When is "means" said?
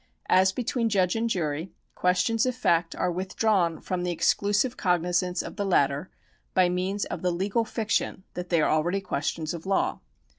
6.69-7.05